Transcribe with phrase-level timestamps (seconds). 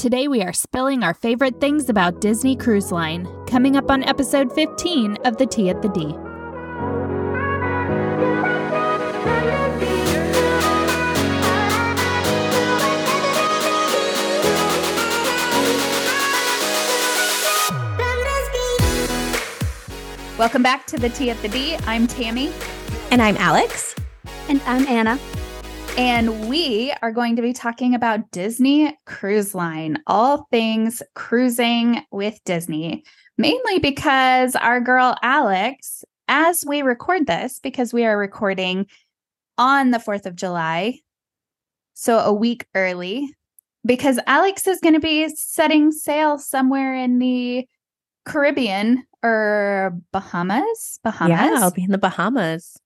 [0.00, 4.50] Today we are spilling our favorite things about Disney Cruise Line, coming up on episode
[4.50, 6.06] 15 of The Tea at the D.
[20.38, 21.76] Welcome back to The Tea at the D.
[21.86, 22.54] I'm Tammy.
[23.10, 23.94] And I'm Alex.
[24.48, 25.18] And I'm Ana.
[26.02, 32.42] And we are going to be talking about Disney Cruise Line, all things cruising with
[32.46, 33.04] Disney,
[33.36, 38.86] mainly because our girl Alex, as we record this, because we are recording
[39.58, 41.00] on the 4th of July,
[41.92, 43.30] so a week early,
[43.84, 47.68] because Alex is going to be setting sail somewhere in the
[48.24, 50.98] Caribbean or Bahamas.
[51.04, 51.36] Bahamas.
[51.36, 52.78] Yeah, I'll be in the Bahamas.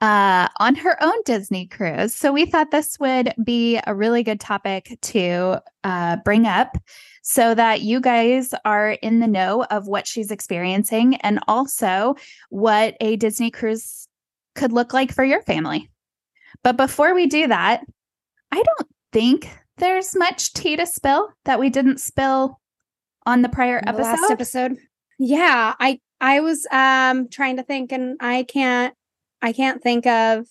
[0.00, 2.14] Uh, on her own Disney cruise.
[2.14, 6.76] So we thought this would be a really good topic to uh, bring up
[7.22, 12.14] so that you guys are in the know of what she's experiencing and also
[12.50, 14.06] what a Disney cruise
[14.54, 15.90] could look like for your family.
[16.62, 17.82] But before we do that,
[18.52, 22.60] I don't think there's much tea to spill that we didn't spill
[23.26, 24.02] on the prior The episode.
[24.04, 24.76] last episode.
[25.18, 28.94] Yeah, I I was um trying to think and I can't
[29.42, 30.46] I can't think of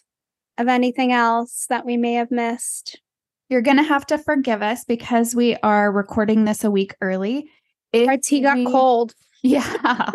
[0.57, 2.99] of anything else that we may have missed.
[3.49, 7.49] You're going to have to forgive us because we are recording this a week early.
[7.93, 9.13] If Our tea got we- cold.
[9.43, 10.11] Yeah,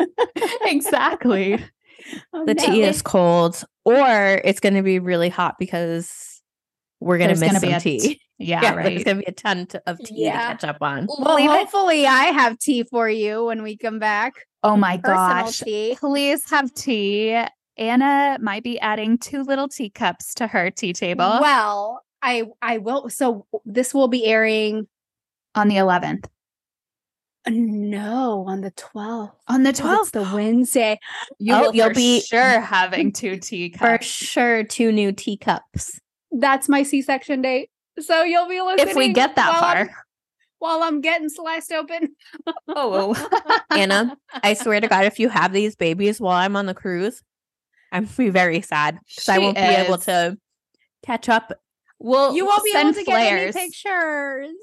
[0.63, 1.63] exactly.
[2.33, 6.41] Oh, The tea is cold, or it's going to be really hot because
[7.01, 8.21] we're going to miss gonna be some a tea.
[8.39, 8.85] Yeah, right.
[8.85, 10.33] There's going to be a ton to- of tea Yeah.
[10.33, 11.09] to catch up on.
[11.19, 14.35] Well, Leave it- hopefully I have tea for you when we come back.
[14.63, 15.17] Oh my Personal
[15.47, 15.59] gosh.
[15.61, 15.97] tea.
[15.99, 17.43] Please have tea.
[17.79, 23.09] Ana might be adding two little teacups to her tea table Well, I I will
[23.11, 24.87] so this will be airing
[25.55, 26.27] on the 11th.
[27.49, 29.33] no on the 12th.
[29.49, 30.99] On the It's 12th, the Wednesday.
[31.39, 33.81] you Oh, will you'll for be- sure having two teacups.
[33.81, 36.01] For sure, two new teacups.
[36.33, 37.71] That's my C-section date.
[38.01, 39.97] So you'll be listening if we get that while I'm- far.
[40.59, 42.17] while I'm getting sliced open.
[42.69, 43.61] Oh, oh.
[43.71, 47.23] Ana, I swear to God, if you have these babies while I'm on the cruise,
[47.97, 50.37] I'm going to be very sad because I won't be able to
[51.05, 51.53] catch up.
[51.99, 54.55] We'll you won't be able to get any pictures.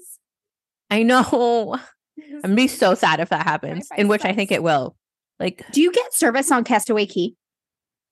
[0.92, 1.80] I know.
[2.22, 4.96] I'm going to be so sad if that happens, in which I think it will.
[5.40, 7.34] Like, Do you get service on Castaway Cay?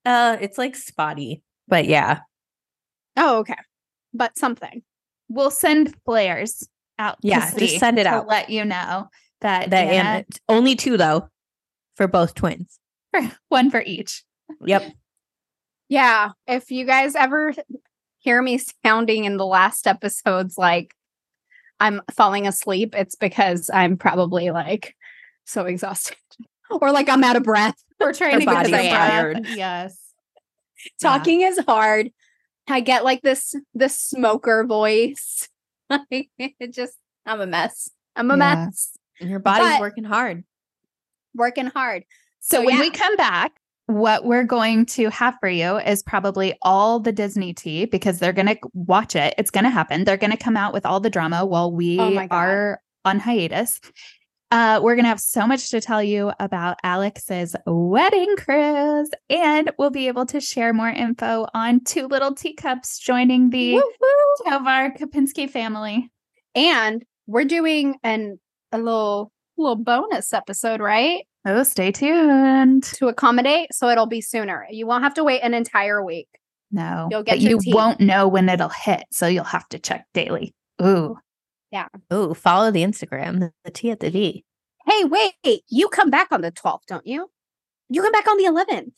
[0.04, 2.20] uh, it's like spotty, but yeah.
[3.16, 3.54] Oh, okay.
[4.12, 4.82] But something.
[5.28, 6.68] We'll send flares
[6.98, 7.18] out.
[7.22, 8.26] Yeah, just send it to out.
[8.26, 9.06] let you know
[9.40, 11.28] that, That Ana- Ana, only two though,
[11.94, 12.80] for both twins.
[13.48, 14.24] one for each.
[14.64, 14.92] Yep.
[15.92, 16.30] Yeah.
[16.46, 17.52] If you guys ever
[18.20, 20.94] hear me sounding in the last episodes like
[21.80, 24.96] I'm falling asleep, it's because I'm probably like
[25.44, 26.16] so exhausted.
[26.70, 27.76] or like I'm out of breath.
[28.00, 29.10] We're trying to get body's some breath.
[29.10, 29.46] tired.
[29.48, 29.98] Yes.
[31.02, 32.10] Talking is hard.
[32.68, 35.46] I get like this this smoker voice.
[36.10, 36.94] It just
[37.26, 37.90] I'm a mess.
[38.16, 38.64] I'm a Yeah.
[38.64, 38.92] mess.
[39.20, 40.44] And your body's But- working hard.
[41.34, 42.04] Working hard.
[42.40, 42.80] So, So, when yeah.
[42.80, 43.52] we come back,
[43.86, 48.32] what we're going to have for you is probably all the Disney tea because they're
[48.32, 49.34] going to watch it.
[49.38, 50.04] It's going to happen.
[50.04, 53.80] They're going to come out with all the drama while we Oh are on hiatus.
[54.50, 59.70] Uh, we're going to have so much to tell you about Alex's wedding cruise, and
[59.78, 64.50] we'll be able to share more info on two little teacups joining the Woo, woo.
[64.50, 66.10] Tovar Kapinski family.
[66.54, 68.38] And we're doing an
[68.72, 71.26] a little little bonus episode, right?
[71.44, 72.84] Oh, stay tuned.
[72.84, 74.66] To accommodate, so it'll be sooner.
[74.70, 76.28] You won't have to wait an entire week.
[76.70, 77.72] No, You'll get but you tea.
[77.74, 80.54] won't know when it'll hit, so you'll have to check daily.
[80.80, 81.18] Ooh,
[82.10, 84.44] Oh, follow the Instagram, the, the Tea at the D.
[84.86, 87.30] Hey, wait, you come back on the 12th, don't you?
[87.88, 88.92] You come back on the 11th.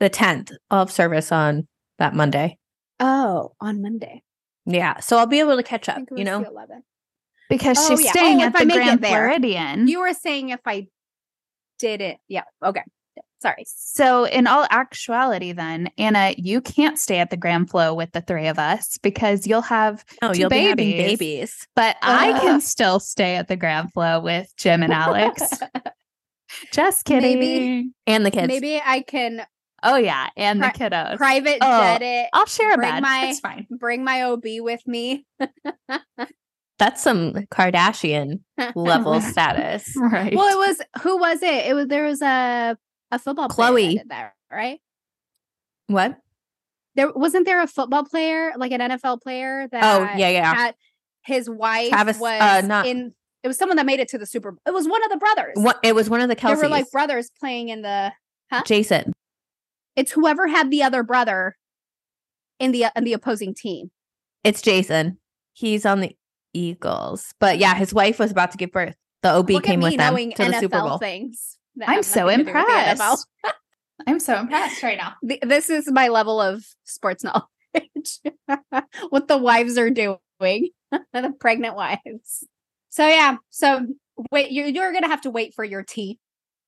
[0.00, 0.52] The 10th.
[0.70, 1.66] I'll have service on
[1.98, 2.58] that Monday.
[3.00, 4.22] Oh, on Monday.
[4.66, 5.00] Yeah.
[5.00, 6.40] So I'll be able to catch I up, think it you know?
[6.42, 6.82] the 11th.
[7.48, 8.10] because Oh, she's yeah.
[8.12, 9.10] staying Oh, at if I the make it Grand there.
[9.10, 9.88] Floridian.
[9.88, 10.86] You were saying if I
[11.84, 12.18] didn't.
[12.28, 12.44] Yeah.
[12.64, 12.82] Okay.
[13.42, 13.64] Sorry.
[13.66, 18.22] so, in all actuality, then Ana, you can't stay at the Grand Flo with the
[18.22, 20.02] three of us because you'll have.
[20.22, 21.18] Oh, two you'll be having babies.
[21.18, 21.68] babies.
[21.76, 25.42] But I can still stay at the Grand Flo with Jim and Alex.
[26.72, 27.38] Just kidding.
[27.38, 27.90] Maybe.
[28.06, 28.48] And the kids.
[28.48, 29.44] Maybe I can
[29.86, 31.16] Oh yeah, and the Pri- kiddos.
[31.18, 32.30] private Oh, jet it.
[32.32, 33.02] I'll share a bring bed.
[33.02, 33.66] my- It's fine.
[33.70, 35.26] Bring my OB with me.
[36.78, 38.40] That's some Kardashian
[38.74, 39.92] level status.
[39.96, 40.34] Right.
[40.34, 41.66] Well, it was who was it?
[41.66, 42.76] It was there was a
[43.10, 43.98] a football player that Khloé.
[43.98, 44.80] did that, right?
[45.86, 46.16] What?
[46.96, 50.54] There wasn't there a football player, like an NFL player that Oh, yeah, yeah.
[50.54, 50.74] had-
[51.26, 53.14] his wife Travis, was uh, not- in.
[53.42, 54.52] It was someone that made it to the Super.
[54.52, 54.60] Bowl.
[54.66, 55.52] It was one of the brothers.
[55.56, 56.62] What it was one of the They Kelces.
[56.62, 58.12] were like brothers playing in the.
[58.66, 59.12] Jason.
[59.96, 61.56] It's whoever had the other brother
[62.60, 63.90] in the in the opposing team.
[64.44, 65.18] It's Jason.
[65.52, 66.16] He's on the
[66.54, 67.34] Eagles.
[67.40, 68.96] But yeah, his wife was about to give birth.
[69.22, 70.98] The OB Look came at me with them knowing to the Super Bowl.
[70.98, 71.58] things.
[71.86, 72.90] I'm so nothing to do with the NFL.
[72.92, 73.26] impressed.
[74.06, 75.14] I'm so impressed right now.
[75.26, 78.20] Th- This is my level of sports knowledge.
[79.10, 82.44] what the wives are doing, the pregnant wives.
[82.90, 83.86] So yeah, so
[84.30, 86.18] wait, you're you're gonna have to wait for your tea,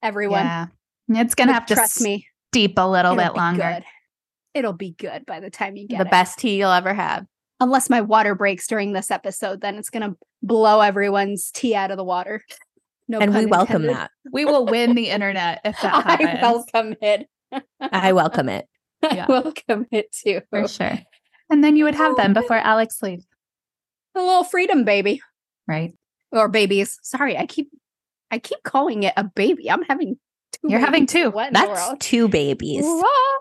[0.03, 0.45] everyone.
[0.45, 0.67] Yeah.
[1.09, 3.63] It's going to But have to trust me, Deep a little it'll bit longer.
[3.63, 3.85] Good.
[4.55, 6.11] It'll be good by the time you get The it.
[6.11, 7.27] best tea you'll ever have.
[7.61, 11.97] Unless my water breaks during this episode, then it's gonna blow everyone's tea out of
[11.97, 12.43] the water.
[13.09, 13.97] No, and we welcome intended.
[13.99, 14.11] that.
[14.33, 16.29] We will win the internet if that happens.
[16.29, 17.29] I welcome it.
[17.81, 18.67] I welcome it.
[19.13, 19.27] Yeah.
[19.29, 20.41] I welcome it too.
[20.51, 20.99] for sure.
[21.49, 23.25] And then you would have them oh, before Alex leaves,
[24.17, 25.23] A little freedom, baby.
[25.69, 25.95] right?
[26.33, 26.99] or babies.
[27.05, 27.71] Sorry, I keep
[28.33, 29.71] I keep calling it a baby.
[29.71, 30.19] I'm having
[30.51, 30.69] two.
[30.69, 31.31] You're having two.
[31.31, 32.83] What That's two babies.
[32.85, 33.37] Whoa.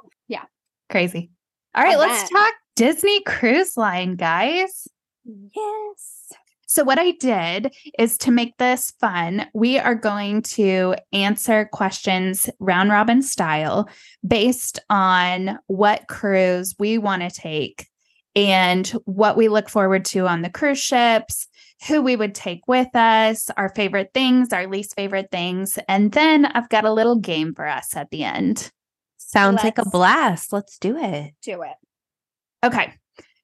[0.92, 1.32] Crazy.
[1.74, 4.88] All right, let's talk Disney Cruise Line, guys.
[5.24, 6.32] Yes.
[6.68, 12.50] So, what I did is to make this fun, we are going to answer questions
[12.60, 13.88] round robin style
[14.28, 17.88] based on what cruise we want to take
[18.36, 21.48] and what we look forward to on the cruise ships,
[21.88, 25.80] who we would take with us, our favorite things, our least favorite things.
[25.88, 28.70] And then I've got a little game for us at the end.
[29.18, 30.52] Sounds like a blast.
[30.52, 31.34] Let's do it.
[31.42, 31.76] Do it.
[32.66, 32.94] Okay.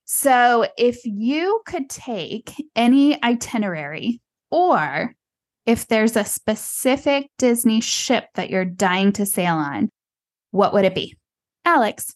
[0.06, 4.20] So if you could take any itinerary
[4.50, 5.16] or
[5.66, 9.90] if there's a specific Disney ship that you're dying to sail on,
[10.50, 11.16] what would it be?
[11.64, 12.14] Alex.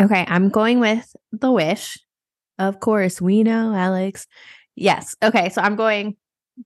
[0.00, 1.98] Okay, I'm going with the wish.
[2.58, 4.26] Of course, we know, Alex.
[4.76, 5.16] Yes.
[5.22, 6.16] Okay, so I'm going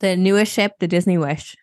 [0.01, 1.57] the newest ship, the Disney Wish.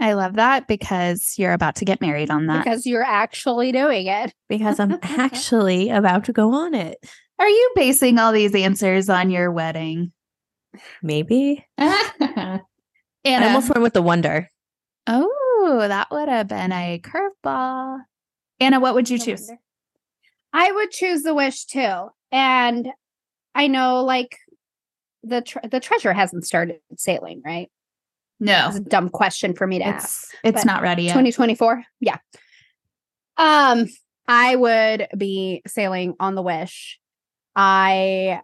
[0.00, 2.64] I love that because you're about to get married on that.
[2.64, 4.32] Because you're actually doing it.
[4.48, 6.98] Because I'm actually about to go on it.
[7.38, 10.10] Are you basing all these answers on your wedding?
[11.02, 11.64] Maybe.
[11.78, 12.62] Ana.
[13.24, 14.48] I almost went with the Wonder.
[15.06, 18.00] oh, that would have been a curveball.
[18.60, 19.46] Ana, what would you No choose?
[19.46, 19.60] wonder.
[20.52, 22.08] I would choose the wish too.
[22.32, 22.88] And
[23.54, 24.36] I know like
[25.22, 27.70] the tre- the treasure hasn't started sailing, right?
[28.40, 30.32] No, It's a dumb question for me to ask.
[30.32, 31.12] it's it's but not ready yet.
[31.12, 32.16] 2024 yeah.
[33.36, 33.86] Um
[34.26, 36.98] i would be sailing on the wish.
[37.56, 38.40] I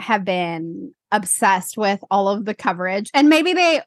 [0.00, 3.80] have been obsessed with all of the coverage and maybe they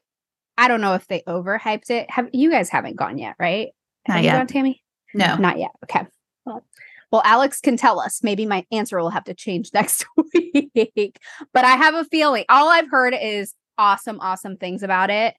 [0.56, 2.10] i don't know if they overhyped it.
[2.10, 3.68] Have you guys haven't gone yet right?
[4.08, 4.36] Not have you yet.
[4.38, 4.82] gone tammy?
[5.12, 5.36] No.
[5.36, 5.70] not yet.
[5.84, 6.06] Okay.
[6.46, 6.64] Well,
[7.10, 8.22] well alex can tell us.
[8.22, 11.18] Maybe my answer will have to change next week.
[11.52, 15.34] But i have a feeling all i've heard is awesome awesome things about it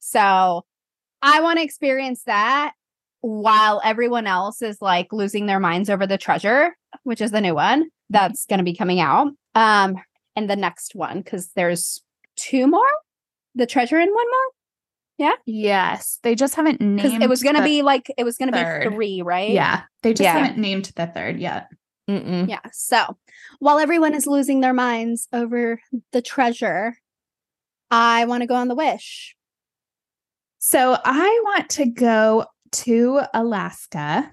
[0.00, 0.64] so
[1.22, 2.74] I want to experience that
[3.22, 7.54] while everyone else is like losing their minds over the treasure, which is the new
[7.54, 9.28] one that's going to be coming out.
[9.54, 9.96] Um,
[10.36, 12.02] and the next one because there's
[12.36, 12.84] two more,
[13.54, 14.52] the treasure and one more
[15.16, 15.32] Yeah.
[15.46, 17.22] Yes, they just haven't named.
[17.22, 19.48] it was going to be like it was going to be three, right?
[19.52, 20.34] Yeah, they just Yeah.
[20.38, 21.68] haven't named the third yet.
[22.10, 22.46] Mm-mm.
[22.50, 22.60] yeah.
[22.72, 23.16] So
[23.60, 25.80] while everyone is losing their minds over
[26.12, 26.98] the treasure,
[27.90, 29.34] I want to go on the wish.
[30.58, 34.32] So I want to go to Alaska.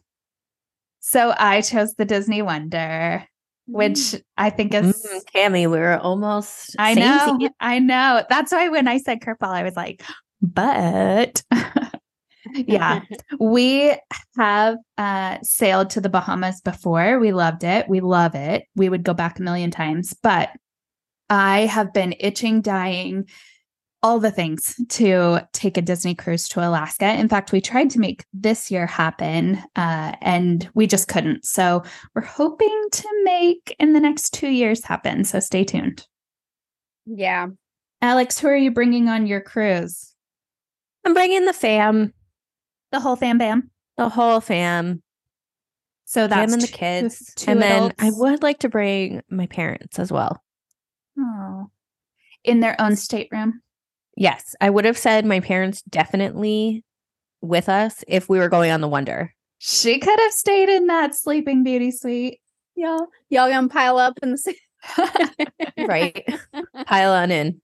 [1.00, 3.26] So I chose the Disney Wonder,
[3.68, 5.06] which I think is.
[5.06, 6.76] Mm, Tammy, we were almost.
[6.80, 7.50] I know.
[7.60, 8.24] I know.
[8.30, 10.04] That's why when I said curveball, I was like,
[10.42, 11.44] but
[12.54, 13.02] yeah,
[13.40, 13.96] we
[14.38, 17.20] have uh, sailed to the Bahamas before.
[17.20, 17.88] We loved it.
[17.90, 18.66] We love it.
[18.76, 20.50] We would go back a million times, but
[21.32, 23.28] I have been itching, dying,
[24.04, 27.14] all the things to take a Disney cruise to Alaska.
[27.14, 31.46] In fact, we tried to make this year happen uh, and we just couldn't.
[31.46, 31.84] So
[32.14, 35.24] we're hoping to make in the next two years happen.
[35.24, 36.06] So stay tuned.
[37.06, 37.48] yeah.
[38.04, 40.14] Alex, who are you bringing on your cruise?
[41.06, 42.14] I'm bringing the fam,
[42.92, 43.70] The whole fam bam.
[43.96, 45.02] the whole fam,
[46.06, 49.46] So that's Fam and the kids, two and then I would like to bring my
[49.46, 50.42] parents as well.
[51.18, 51.68] Oh.
[52.44, 53.62] In their own stateroom.
[54.18, 56.84] Yes, I would have said my parents definitely
[57.42, 59.34] with us if we were going on the Wonder.
[59.58, 62.40] She could have stayed in that Sleeping Beauty suite.
[62.76, 64.56] Y'all, y'all gonna pile up in the same.
[65.78, 66.28] Right.
[66.86, 67.62] Pile on in.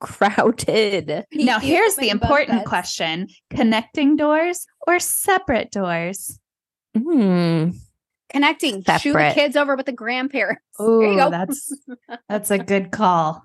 [0.00, 1.26] Crowded.
[1.32, 2.68] now, here's the important beds.
[2.68, 6.38] question connecting doors or separate doors?
[6.96, 7.70] Hmm.
[8.30, 8.82] Connecting.
[9.00, 10.62] Shoot the kids over with the grandparents.
[10.78, 11.72] Oh, that's
[12.28, 13.44] that's a good call.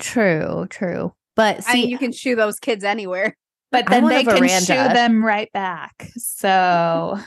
[0.00, 1.14] True, true.
[1.36, 3.36] But I see, mean, you can shoo those kids anywhere.
[3.72, 4.60] But then they can veranda.
[4.66, 6.08] shoo them right back.
[6.16, 7.18] So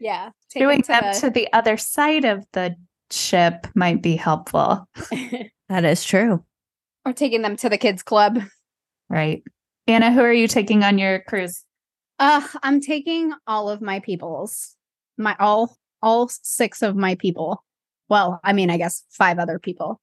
[0.00, 0.30] Yeah.
[0.54, 2.76] Doing them to the other side of the
[3.10, 4.88] ship might be helpful,
[5.68, 6.42] that is true.
[7.04, 8.40] or taking them to the kids club.
[9.10, 9.42] right?
[9.86, 11.62] Ana, who are you taking on your cruise?
[12.18, 14.74] Uh, I'm taking all of my peoples.
[15.18, 17.64] My all all six of my people.
[18.08, 20.00] Well, I mean, I guess five other people.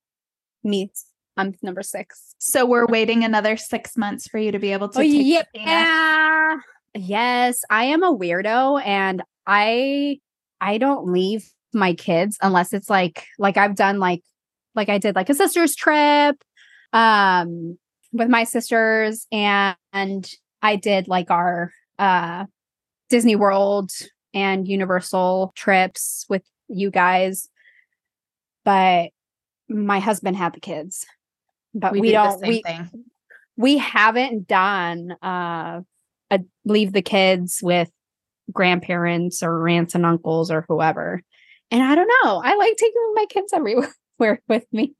[0.63, 0.91] Me,
[1.37, 2.35] I'm number six.
[2.39, 6.57] So we're waiting another six months for you to be able to Oh yeah.
[6.95, 10.19] Yes, I am a weirdo and I
[10.59, 14.23] I don't leave my kids unless it's like like I've done like
[14.75, 16.35] like I did like a sister's trip
[16.93, 17.77] um
[18.11, 20.29] with my sisters and, and
[20.61, 22.45] I did like our uh
[23.09, 23.91] Disney World
[24.33, 27.49] and Universal trips with you guys.
[28.65, 29.09] But
[29.67, 31.05] my husband had the kids.
[31.73, 32.89] But we, the don't we thing.
[33.57, 35.81] we haven't done uh
[36.31, 37.89] a leave the kids with
[38.51, 41.21] grandparents or aunts and uncles or whoever.
[41.71, 42.41] And I don't know.
[42.43, 43.93] I like taking my kids everywhere
[44.47, 44.95] with me.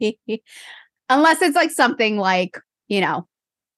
[1.09, 3.27] Unless it's like something like, you know,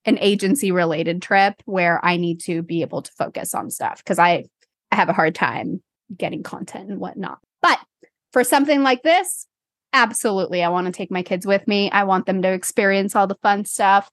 [0.05, 4.19] an agency related trip where I need to be able to focus on stuff because
[4.19, 4.45] I,
[4.91, 5.81] I have a hard time
[6.15, 7.39] getting content and whatnot.
[7.61, 7.79] But
[8.33, 9.47] for something like this,
[9.93, 11.89] absolutely, I want to take my kids with me.
[11.91, 14.09] I want them to experience all the fun stuff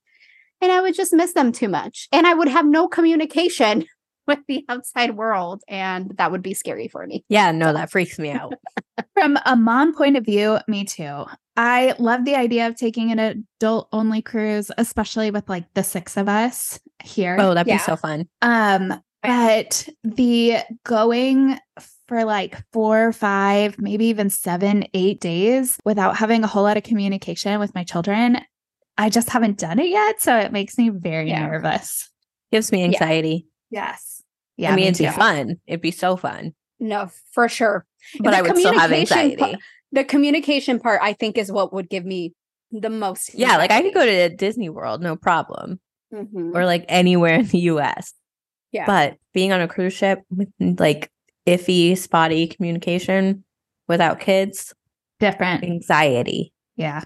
[0.61, 2.09] and I would just miss them too much.
[2.13, 3.87] And I would have no communication
[4.27, 5.63] with the outside world.
[5.69, 7.25] And that would be scary for me.
[7.29, 8.55] Yeah, no, that freaks me out.
[9.15, 11.25] From a mom point of view, me too.
[11.57, 16.17] I love the idea of taking an adult only cruise, especially with like the six
[16.17, 17.37] of us here.
[17.39, 17.77] Oh, that'd Yeah.
[17.77, 18.29] be so fun.
[18.43, 21.59] Um, but the going
[22.07, 26.83] for like four, five, maybe even seven, eight days without having a whole lot of
[26.83, 28.39] communication with my children,
[28.97, 30.23] I just haven't done it yet.
[30.23, 31.47] So it makes me very Yeah.
[31.47, 32.11] nervous.
[32.51, 33.47] Gives me anxiety.
[33.71, 34.23] Yes.
[34.59, 35.57] I mean, me it'd be fun.
[35.67, 36.55] It'd be so fun.
[36.81, 37.85] No, for sure.
[38.21, 39.37] But The I would still have anxiety.
[39.37, 39.55] pa-
[39.93, 42.33] The communication part, I think, is what would give me
[42.73, 43.35] the most.
[43.35, 45.81] yeah, like I could go to Disney World, no problem.
[46.15, 46.55] Mhm.
[46.55, 48.15] Or like anywhere in the US.
[48.73, 48.87] Yeah.
[48.87, 51.11] But being on a cruise ship with like
[51.47, 53.45] iffy, spotty communication
[53.87, 54.75] without kids,
[55.21, 55.65] Different.
[55.65, 56.53] anxiety.
[56.77, 57.03] Yeah.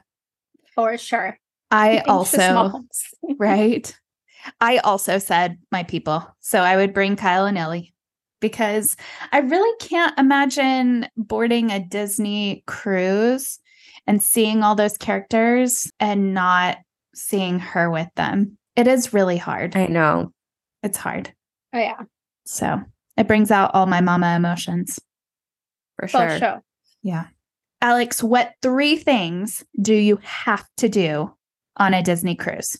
[0.75, 1.39] for sure.
[1.71, 2.85] I also,
[3.39, 3.97] right.
[4.61, 6.27] I also said my people.
[6.41, 7.95] So I would bring Kyle and Ellie
[8.41, 8.97] because
[9.31, 13.61] I really can't imagine boarding a Disney cruise
[14.07, 16.79] and seeing all those characters and not
[17.15, 18.59] seeing her with them.
[18.77, 19.77] It is really hard.
[19.77, 20.33] I know.
[20.83, 21.33] It's hard.
[21.75, 22.03] Oh, yeah,
[22.45, 22.81] So
[23.17, 24.99] it brings out all my mama emotions.
[25.99, 26.39] For for sure.
[26.39, 26.63] sure.
[27.03, 27.27] Yeah.
[27.81, 31.35] Alex, what three things do you have to do
[31.77, 32.77] on a Disney cruise?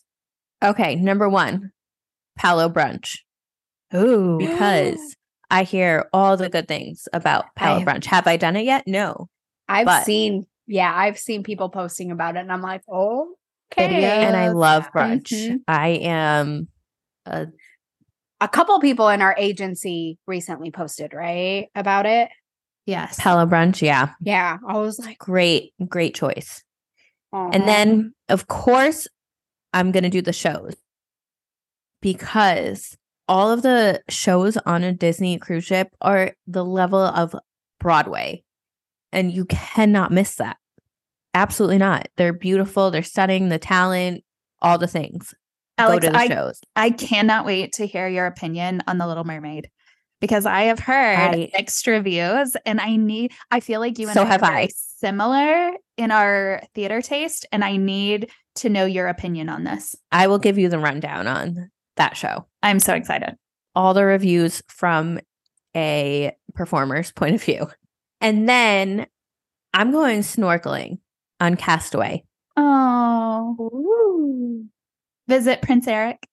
[0.63, 1.73] Okay, number one,
[2.39, 3.19] Palo Brunch.
[3.95, 4.39] Ooh.
[4.39, 5.17] Because
[5.51, 8.05] I hear all the good things about Palo I- Brunch.
[8.07, 8.85] Have I done it yet?
[8.87, 9.29] No.
[9.69, 13.35] I've But- seen, yeah, I've seen people posting about it, and I'm like, oh,
[13.73, 13.89] okay.
[13.89, 14.03] Videos.
[14.05, 14.91] And I love yeah.
[15.03, 15.33] brunch.
[15.33, 15.59] Mhm.
[15.67, 16.69] I am
[17.27, 17.47] a
[18.43, 22.29] A couple people in our agency recently posted right about it.
[22.87, 23.17] Yes.
[23.21, 23.81] Palo Brunch.
[23.81, 24.15] Yeah.
[24.21, 26.65] Yeah, I was like, Great, great choice.
[27.33, 29.07] "Aw." And then, of course,
[29.73, 30.75] I'm going to do the shows
[32.01, 32.97] because
[33.29, 37.37] all of the shows on a Disney cruise ship are the level of
[37.79, 38.43] Broadway.
[39.13, 40.57] And you cannot miss that.
[41.33, 42.09] Absolutely not.
[42.17, 44.25] They're beautiful, they're stunning, the talent,
[44.61, 45.33] all the things.
[45.79, 46.61] Alex, Go to the I, shows.
[46.77, 49.71] I cannot wait to hear your opinion on The Little Mermaid
[50.21, 54.15] because I have heard I- mixed reviews and I need, I feel like you and
[54.15, 54.69] So I have are I.
[54.99, 59.97] similar in our theater taste and I need to know your opinion on this.
[60.13, 62.47] I will give you the rundown on that show.
[62.63, 63.37] I'm so excited.
[63.75, 65.19] all the reviews from
[65.75, 67.67] a performer's point of view.
[68.21, 69.07] And then
[69.73, 70.99] I'm going snorkeling
[71.41, 72.25] on Castaway.
[72.59, 73.57] Oh,
[75.29, 76.27] visit Prince Eric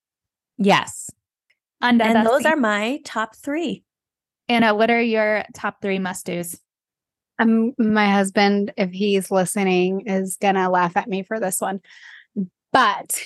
[0.58, 1.10] Yes.
[1.80, 2.48] on And those Dusty.
[2.48, 3.84] are my top three.
[4.48, 6.58] Ana, what are your top three must dos?
[7.38, 11.80] Um, my husband, if he's listening, is gonna laugh at me for this one.
[12.72, 13.24] But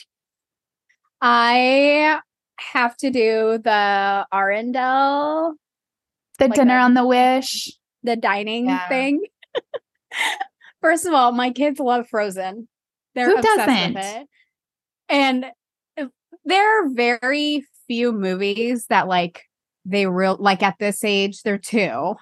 [1.21, 2.21] I
[2.59, 5.55] have to do the Arendelle,
[6.39, 7.73] The Like dinner a- on the Wish.
[8.03, 8.89] the dining Yeah.
[8.89, 9.25] thing.
[10.81, 12.69] First of all, my kids love Frozen.
[13.15, 13.95] They're Who obsessed doesn't?
[13.95, 14.29] with it.
[15.15, 15.47] And
[15.97, 16.07] uh,
[16.45, 19.45] there are very few movies that like
[19.85, 22.17] they real like at this age, they're two,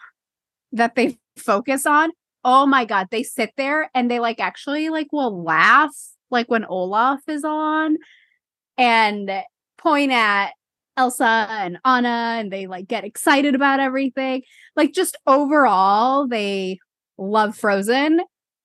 [0.73, 2.11] that they focus on,
[2.45, 5.95] oh my god, they sit there and they like actually like will laugh
[6.31, 7.97] like when Olaf is on
[8.77, 9.31] and
[9.79, 10.51] point at
[10.99, 14.43] Elsa and Anna and they like get excited about everything.
[14.77, 16.79] Like just overall, they
[17.17, 18.21] love Frozen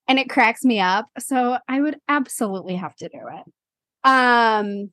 [0.05, 1.05] and it cracks me up.
[1.17, 3.53] So I would absolutely have to do it.
[4.04, 4.92] Um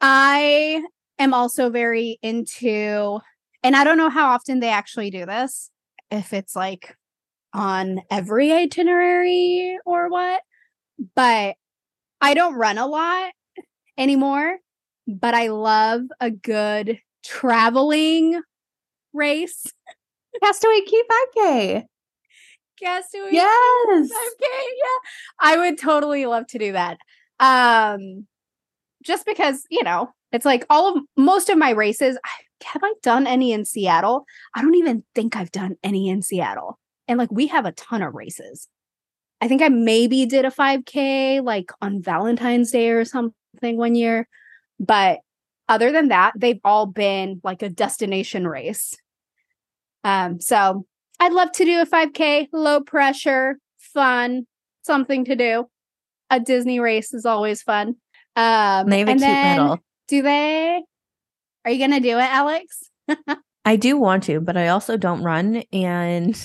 [0.00, 0.82] I
[1.18, 3.20] am also very into
[3.62, 5.70] and I don't know how often they actually do this.
[6.10, 6.96] If it's like
[7.54, 10.42] on every itinerary or what,
[11.14, 11.56] but
[12.20, 13.32] I don't run a lot
[13.98, 14.58] anymore,
[15.08, 18.40] but I love a good traveling
[19.12, 19.64] race.
[20.42, 21.02] Castaway Cay
[21.36, 21.84] 5K.
[22.80, 24.10] Castaway Yes.
[24.10, 24.98] 5K, yeah.
[25.40, 26.98] I would totally love to do that.
[27.40, 28.26] Um
[29.02, 32.18] just because, you know, it's like all of most of my races,
[32.64, 34.24] have I done any in Seattle?
[34.54, 36.78] I don't even think I've done any in Seattle.
[37.08, 38.68] And like we have a ton of races.
[39.40, 44.28] I think I maybe did a 5K like on Valentine's Day or something one year.
[44.78, 45.20] But
[45.68, 48.94] other than that, they've all been like a destination race.
[50.04, 50.86] Um, so
[51.20, 54.46] I'd love to do a 5K, low pressure, fun,
[54.82, 55.68] something to do.
[56.30, 57.96] A Disney race is always fun.
[58.36, 59.78] Um, They have a and cute then- medal.
[60.08, 60.82] Do they?
[61.64, 62.90] Are you gonna do it, Alex?
[63.64, 65.62] I do want to, but I also don't run.
[65.72, 66.40] And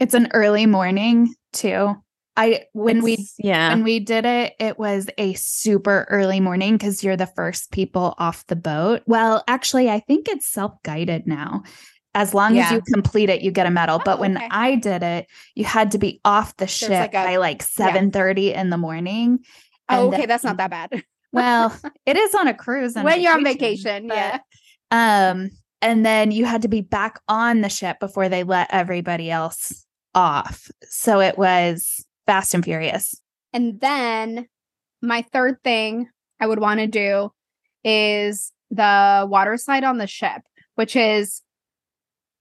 [0.00, 1.94] It's an early morning too.
[2.34, 7.04] I when we yeah, when we did it, it was a super early morning because
[7.04, 9.02] you're the first people off the boat.
[9.06, 11.62] Well, actually, I think it's self-guided now.
[12.14, 14.00] As long as you complete it, you get a medal.
[14.02, 14.48] but Oh, when okay.
[14.50, 18.10] I did it, you had to be off the ship like a- by like 7
[18.10, 19.40] 30 in the morning.
[19.90, 21.04] Oh, okay, that's not that bad.
[21.32, 24.38] Well, it is on a cruise and when you're on vacation, but, yeah.
[24.90, 29.30] Um, and then you had to be back on the ship before they let everybody
[29.30, 29.84] else
[30.14, 30.70] off.
[30.84, 33.14] So it was fast and furious.
[33.52, 34.46] And then
[35.00, 36.08] my third thing
[36.38, 37.32] I would want to do
[37.84, 40.42] is the water slide on the ship,
[40.76, 41.42] which is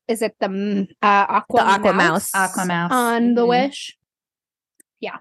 [0.07, 2.31] is it the mm, uh, aqua the Aqua Mouse.
[2.35, 2.91] Aqua Mouse.
[2.91, 3.47] on the Mhm.
[3.47, 3.97] Wish?
[4.99, 5.17] Yeah,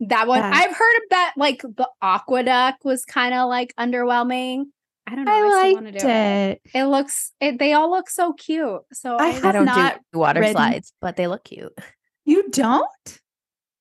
[0.00, 0.40] that one.
[0.40, 0.50] Yeah.
[0.52, 1.34] I've heard of that.
[1.36, 4.64] Like the AquaDuck was kind of like underwhelming.
[5.06, 5.32] I don't know.
[5.32, 6.10] I, I liked do it.
[6.10, 6.60] it.
[6.74, 7.32] It looks.
[7.40, 8.80] It, they all look so cute.
[8.92, 11.72] So I I, have not do water ridden- slides, but they look cute.
[12.24, 12.86] You don't?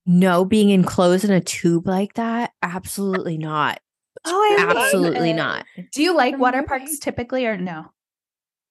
[0.06, 3.80] No, being enclosed in a tube like that, absolutely not.
[4.26, 5.66] Oh, I absolutely not.
[5.94, 7.86] Do you like water parks typically or no?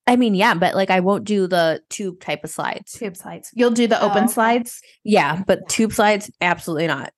[0.05, 2.91] I mean, yeah, but like I won't do the tube type of slides.
[2.91, 3.51] Tube slides.
[3.53, 4.81] You'll do the Oh, open slides.
[5.05, 7.13] Yeah, but tube slides, absolutely not.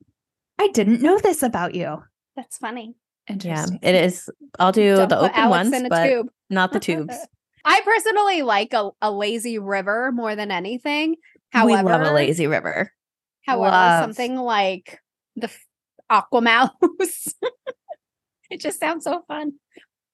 [0.62, 2.04] I didn't know this about you.
[2.36, 2.94] That's funny.
[3.42, 4.30] Yeah, it is.
[4.60, 6.28] I'll do Don't the open Alex ones, but tube.
[6.50, 7.16] not the tubes.
[7.66, 11.16] I personally like a, a lazy river more than anything.
[11.52, 12.92] However, we love a lazy river.
[13.46, 14.04] however, Love.
[14.04, 15.00] something like
[15.36, 15.66] the f-
[16.10, 16.70] Aqua Mouse,
[18.50, 19.54] it just sounds so fun.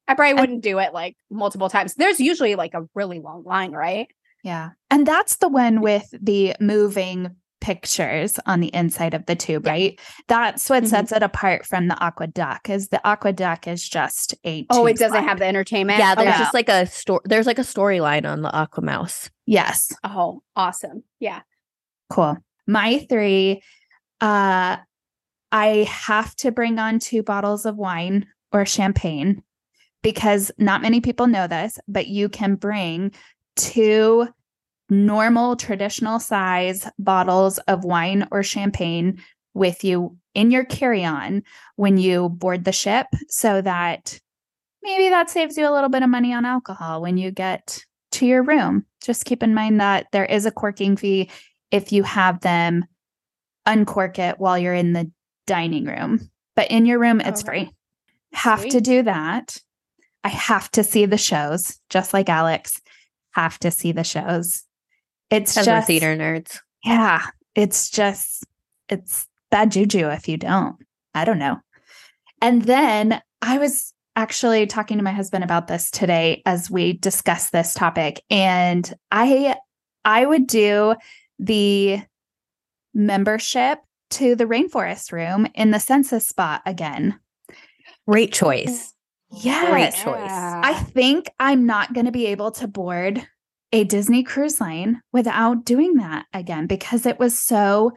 [0.08, 1.96] I probably wouldn't do it like multiple times.
[1.96, 4.08] There's usually like a really long line, right?
[4.44, 4.70] Yeah.
[4.90, 7.36] And that's the one with the moving
[7.68, 9.72] pictures on the inside of the tube, Yeah.
[9.72, 10.00] right?
[10.30, 10.88] That's what Mhm.
[10.88, 14.86] sets it apart from the aqua duck is the aqua duck is just a Oh,
[14.86, 15.28] it doesn't slide.
[15.28, 16.00] have the entertainment.
[16.00, 16.38] Yeah, there's Okay.
[16.38, 17.20] just like a story.
[17.26, 19.30] There's like a storyline on the Aqua Mouse.
[19.46, 19.92] Yes.
[20.06, 21.04] oh, awesome.
[21.20, 21.42] Yeah.
[22.10, 22.38] Cool.
[22.68, 23.62] My three,
[24.22, 24.78] uh
[25.52, 29.44] I have to bring on two bottles of wine or champagne
[30.04, 33.12] because not many people know this, but you can bring
[33.58, 34.28] two
[34.90, 39.22] normal traditional size bottles of wine or champagne
[39.54, 41.44] with you in your carry-on
[41.76, 44.20] when you board the ship so that
[44.84, 48.26] maybe that saves you a little bit of money on alcohol when you get to
[48.26, 48.86] your room.
[49.04, 51.30] Just keep in mind that there is a corking fee
[51.72, 52.86] if you have them
[53.66, 55.12] uncork it while you're in the
[55.46, 56.30] dining room.
[56.56, 57.66] But in your room, it's Okay.
[57.66, 57.72] free.
[58.34, 59.58] Have to do that.
[60.24, 62.82] I have to see the shows, just like Alex.
[63.32, 64.64] Have to see the shows.
[65.30, 66.60] It's Because we're just theater nerds.
[66.84, 68.46] yeah, it's just
[68.90, 70.76] it's bad juju if you don't.
[71.14, 71.60] I don't know.
[72.42, 77.52] And then I was actually talking to my husband about this today as we discussed
[77.52, 79.56] this topic and I
[80.06, 80.96] I would do
[81.40, 82.02] the
[82.94, 83.80] membership
[84.12, 87.20] to the rainforest room in the Senses Spa again.
[88.08, 88.94] Great choice.
[89.32, 89.70] Yes.
[89.70, 90.32] Great choice.
[90.32, 93.22] I think I'm not going to be able to board
[93.72, 97.92] a Disney cruise line without doing that again because it was so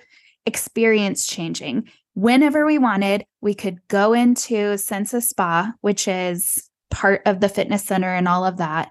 [0.46, 1.88] experience changing.
[2.14, 7.84] Whenever we wanted, we could go into Senses Spa, which is part of the fitness
[7.84, 8.90] center and all of that,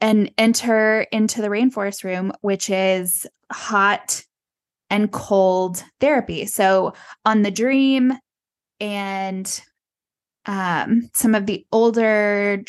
[0.00, 4.22] and enter into the rainforest room, which is hot
[4.90, 6.46] and cold therapy.
[6.46, 8.12] So on the Dream
[8.80, 9.62] and
[10.46, 12.62] um, some of the older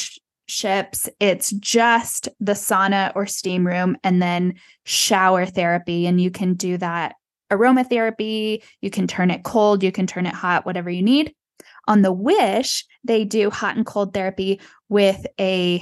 [0.48, 4.56] ships, it's just the sauna or steam room and then
[4.86, 6.08] shower therapy.
[6.08, 7.16] And you can do that
[7.52, 8.64] aromatherapy.
[8.82, 11.34] You can turn it cold, you can turn it hot, whatever you need.
[11.88, 15.82] On the Wish, they do hot and cold therapy with a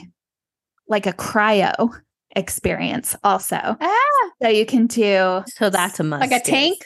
[0.87, 1.89] like a cryo
[2.35, 3.57] experience also.
[3.57, 6.21] Ah, So you can do So that's a must.
[6.29, 6.85] like a tank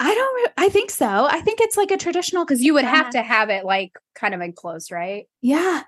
[0.00, 1.06] I don't re- I think so.
[1.06, 4.34] I think it's like a traditional because you would have to have it like kind
[4.34, 5.26] of enclosed, right?
[5.42, 5.82] Yeah.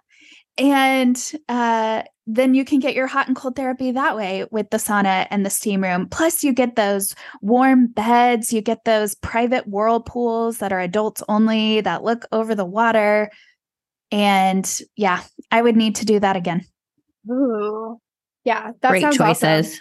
[0.57, 4.77] And uh, then you can get your hot and cold therapy that way with the
[4.77, 6.09] sauna and the steam room.
[6.09, 11.81] Plus, you get those warm beds, you get those private whirlpools that are adults only
[11.81, 13.31] that look over the water.
[14.13, 16.65] And yeah, I would need to do that again.
[17.29, 17.99] Ooh.
[18.45, 19.67] Yeah, that Great sounds choices.
[19.67, 19.81] awesome.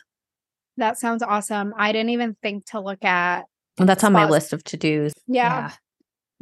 [0.77, 1.73] That sounds awesome.
[1.77, 3.45] I didn't even think to look at.
[3.77, 5.13] And that's on my list of to dos.
[5.27, 5.71] Yeah.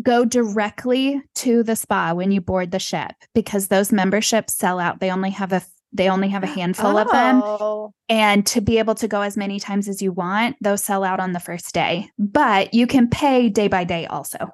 [0.02, 5.00] Go directly to the spa when you board the ship because those memberships sell out.
[5.00, 5.62] They only have a
[5.94, 7.42] they only have a handful of them.
[7.44, 7.92] Oh.
[8.08, 11.20] And to be able to go as many times as you want, those sell out
[11.20, 12.10] on the first day.
[12.18, 14.48] But you can pay day by day also,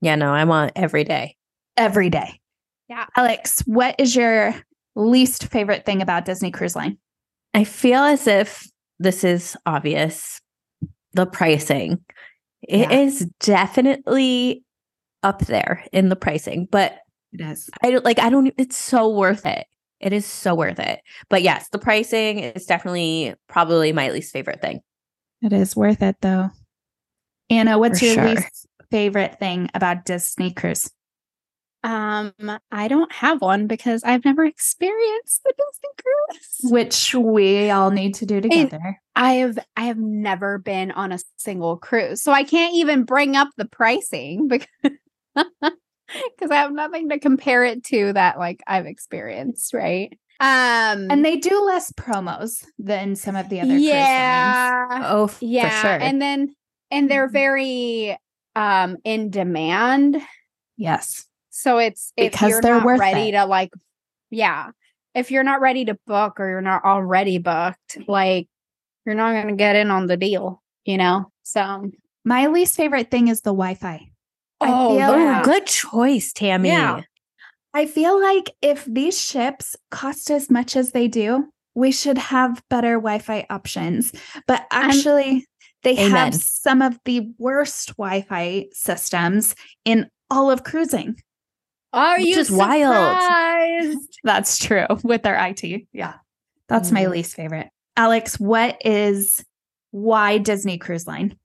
[0.00, 1.34] Yeah, no, I want every day.
[1.76, 2.40] every day.
[2.88, 3.06] Yeah.
[3.16, 4.54] Alex, what is your
[4.94, 6.98] least favorite thing about Disney Cruise Line?
[7.52, 10.40] I feel as if this is obvious.
[11.14, 11.98] The pricing.
[12.62, 12.98] It Yeah.
[13.00, 14.62] is definitely
[15.26, 16.98] up there in the pricing, but
[17.32, 17.68] It is.
[17.82, 19.66] I don't like I don't it's so worth it.
[20.00, 21.00] It is so worth it.
[21.28, 24.80] But yes, the pricing is definitely probably my least favorite thing.
[25.42, 26.50] It is worth it though.
[27.50, 28.28] Ana, what's For your sure.
[28.28, 30.90] least favorite thing about Disney Cruise?
[31.82, 32.32] Um,
[32.72, 36.72] I don't have one because I've never experienced the Disney cruise.
[36.72, 39.00] Which we all need to do together.
[39.14, 42.22] I have I have never been on a single cruise.
[42.22, 44.48] So I can't even bring up the pricing
[44.82, 44.92] because
[45.36, 50.12] because I have nothing to compare it to that like I've experienced, right?
[50.40, 55.00] Um and they do less promos than some of the other yeah.
[55.10, 55.70] Oh, yeah.
[55.70, 55.98] for sure.
[55.98, 56.54] And then
[56.90, 57.32] and they're Mhm.
[57.32, 58.18] very
[58.54, 60.20] um in demand.
[60.76, 61.26] Yes.
[61.50, 63.32] So it's if Because you're they're not ready it.
[63.32, 63.70] to like
[64.30, 64.70] yeah.
[65.14, 68.48] If you're not ready to book or you're not already booked, like
[69.06, 71.30] you're not gonna get in on the deal, you know?
[71.44, 71.90] So
[72.24, 74.10] My least favorite thing is the Wi-Fi.
[74.60, 75.42] Oh, yeah.
[75.44, 76.68] good choice, Tammy.
[76.68, 77.02] Yeah.
[77.74, 82.62] I feel like if these ships cost as much as they do, we should have
[82.70, 84.12] better Wi-Fi options.
[84.46, 85.46] But I'm- actually,
[85.82, 86.10] they Amen.
[86.12, 91.16] have some of the worst Wi-Fi systems in all of cruising.
[91.92, 92.94] Are you is wild.
[92.94, 94.18] surprised?
[94.24, 95.86] That's true with their IT.
[95.92, 96.14] Yeah.
[96.68, 97.10] That's my Mm.
[97.10, 97.68] least favorite.
[97.96, 99.44] Alex, what is
[99.92, 101.38] why Disney Cruise Line?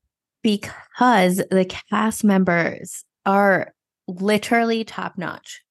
[0.44, 3.74] Because the cast members are
[4.08, 5.62] literally top notch.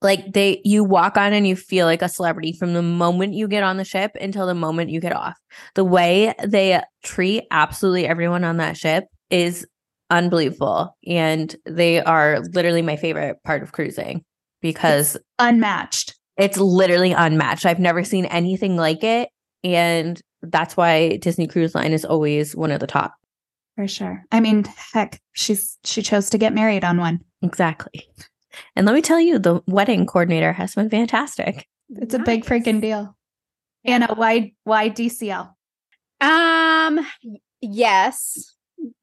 [0.00, 3.48] Like they you walk on and you feel like a celebrity from the moment you
[3.48, 5.36] get on the ship until the moment you get off.
[5.74, 9.66] The way they treat absolutely everyone on that ship is
[10.10, 10.96] unbelievable.
[11.06, 14.24] And they are literally my favorite part of cruising
[14.62, 16.14] because Unmatched.
[16.36, 17.66] it's literally unmatched.
[17.66, 19.30] I've never seen anything like it.
[19.64, 23.14] And that's why Disney Cruise Line is always one of the top.
[23.78, 24.24] For sure.
[24.32, 27.20] I mean, heck, she's she chose to get married on one.
[27.42, 28.08] Exactly.
[28.74, 31.68] And let me tell you, the wedding coordinator has been fantastic.
[31.88, 33.16] It's a big freaking deal.
[33.84, 35.54] Ana, why why DCL?
[36.20, 37.06] Um
[37.60, 38.52] yes,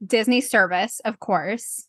[0.05, 1.87] Disney service, of course.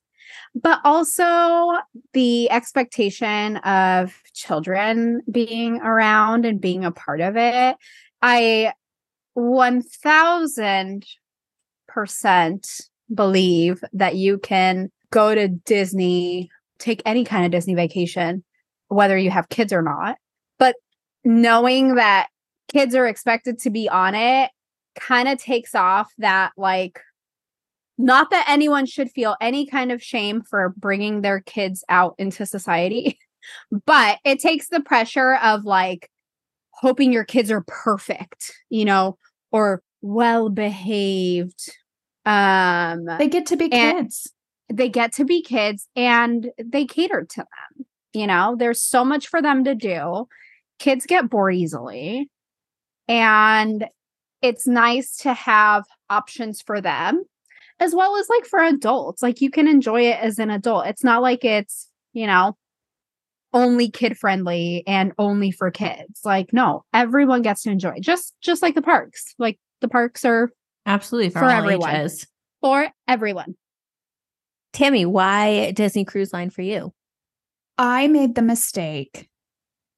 [0.55, 1.73] But also
[2.13, 7.75] the expectation of children being around and being a part of it.
[8.23, 8.75] I
[9.37, 11.05] 1000%
[13.15, 18.45] believe that you can go to Disney, take any kind of Disney vacation,
[18.89, 20.17] whether you have kids or not.
[20.59, 20.77] But
[21.25, 22.29] knowing that
[22.69, 24.51] kids are expected to be on it
[24.99, 27.01] kind of takes off that like
[27.99, 32.47] not that anyone should feel any kind of shame for bringing their kids out into
[32.47, 33.19] society
[33.87, 36.11] but it takes the pressure of like
[36.71, 39.17] hoping your kids are perfect you know
[39.53, 41.71] or well behaved
[42.27, 44.31] um They get to be kids.
[44.73, 47.87] they get to be kids and they cater to them.
[48.13, 50.27] You know, there's so much for them to do.
[50.79, 52.29] Kids get bored easily.
[53.09, 53.87] And
[54.43, 57.25] it's nice to have options for them
[57.79, 59.23] as well as like for adults.
[59.23, 60.87] Like you can enjoy it as an adult.
[60.87, 62.57] It's not like it's, you know,
[63.53, 66.21] only kid friendly and only for kids.
[66.25, 68.03] Like no, everyone gets to enjoy it.
[68.03, 69.35] Just just like the parks.
[69.39, 70.51] Like the parks are
[70.87, 71.31] Absolutely.
[71.31, 71.95] For all everyone.
[71.95, 72.27] ages.
[72.61, 73.55] for everyone.
[74.73, 76.93] Tammy, why Disney Cruise Line for you?
[77.79, 79.29] I made the mistake.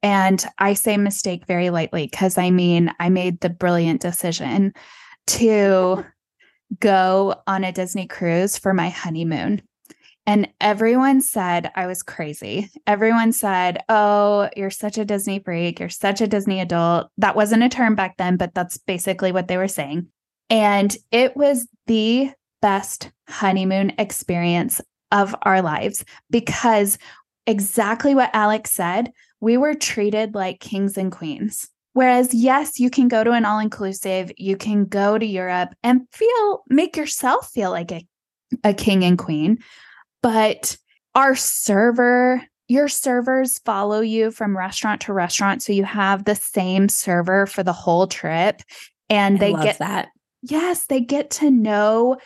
[0.03, 4.72] And I say mistake very lightly because I mean, I made the brilliant decision
[5.29, 6.05] to
[6.79, 9.62] go on a Disney cruise for my honeymoon.
[10.27, 12.70] And everyone said I was crazy.
[12.87, 15.81] Everyone said, Oh, you're such a Disney freak.
[15.81, 17.11] You're such a Disney adult.
[17.16, 20.07] That wasn't a term back then, but that's basically what they were saying.
[20.51, 22.31] And it was the
[22.63, 24.81] best honeymoon experience
[25.13, 26.99] of our lives because
[27.47, 31.69] exactly what Alex said, we were treated like kings and queens.
[31.93, 36.03] Whereas, yes, you can go to an all inclusive, you can go to Europe and
[36.13, 38.07] feel, make yourself feel like a,
[38.63, 39.59] a king and queen.
[40.23, 40.77] But
[41.15, 45.63] our server, your servers follow you from restaurant to restaurant.
[45.63, 48.63] So you have the same server for the whole trip.
[49.09, 50.09] And they get that.
[50.42, 52.18] Yes, they get to know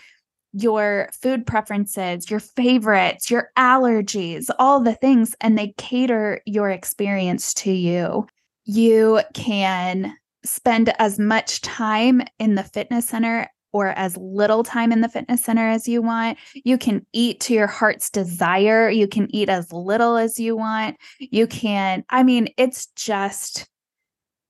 [0.52, 7.54] your food preferences, your favorites, your allergies, all the things, and they cater your experience
[7.54, 8.26] to you.
[8.64, 15.00] You can spend as much time in the fitness center or as little time in
[15.00, 16.38] the fitness center as you want.
[16.52, 18.90] You can eat to your heart's desire.
[18.90, 20.98] You can eat as little as you want.
[21.18, 23.66] You can, I mean, it's just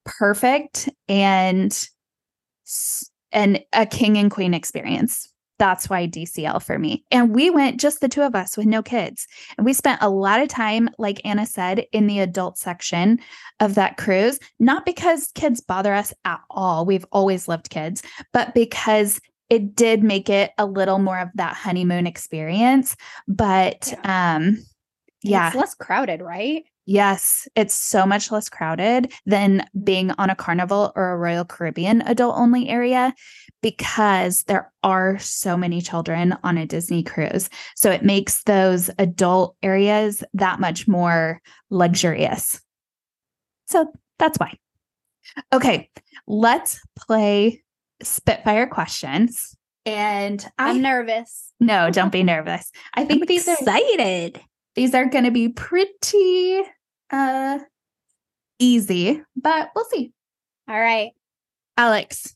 [0.05, 1.89] perfect and
[3.33, 7.05] and a king and queen experience that's why DCL for me.
[7.13, 9.29] And we went just the two of us with no kids.
[9.57, 13.21] And we spent a lot of time, like Ana said, in the adult section
[13.61, 16.85] of that cruise, not because kids bother us at all.
[16.85, 21.55] We've always loved kids, but because it did make it a little more of that
[21.55, 22.97] honeymoon experience.
[23.29, 24.35] But yeah.
[24.37, 24.65] um
[25.23, 25.47] yeah.
[25.47, 26.65] It's less crowded, right?
[26.85, 32.03] Yes, it's so much less crowded than being on a carnival or a Royal Caribbean
[32.03, 33.15] adult only area
[33.63, 37.49] because there are so many children on a Disney cruise.
[37.77, 41.41] So it makes those adult areas that much more
[41.71, 42.61] luxurious.
[43.67, 44.59] So that's why.
[45.53, 45.89] Okay,
[46.27, 47.63] let's play
[48.03, 49.57] Spitfire questions.
[49.87, 51.53] And I'm I, nervous.
[51.61, 52.71] No, don't be nervous.
[52.95, 54.41] I think I'm these excited.
[54.73, 56.63] Are, these are going to be pretty
[57.11, 57.59] uh
[58.59, 60.13] easy, but we'll see.
[60.69, 61.11] All right.
[61.77, 62.35] Alex,